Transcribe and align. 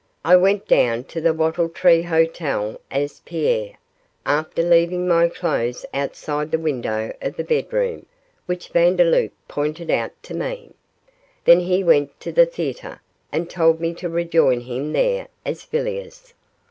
I 0.25 0.35
went 0.35 0.67
down 0.67 1.03
to 1.13 1.21
the 1.21 1.31
Wattle 1.31 1.69
Tree 1.69 2.01
Hotel 2.01 2.81
as 2.89 3.19
Pierre 3.19 3.73
after 4.25 4.63
leaving 4.63 5.07
my 5.07 5.29
clothes 5.29 5.85
outside 5.93 6.49
the 6.49 6.57
window 6.57 7.13
of 7.21 7.35
the 7.37 7.43
bedroom 7.43 8.07
which 8.47 8.69
Vandeloup 8.69 9.29
pointed 9.47 9.91
out 9.91 10.09
to 10.23 10.33
me. 10.33 10.71
Then 11.45 11.59
he 11.59 11.83
went 11.83 12.19
to 12.21 12.31
the 12.31 12.47
theatre 12.47 12.99
and 13.31 13.47
told 13.47 13.79
me 13.79 13.93
to 13.93 14.09
rejoin 14.09 14.61
him 14.61 14.91
there 14.93 15.27
as 15.45 15.65
Villiers. 15.65 16.33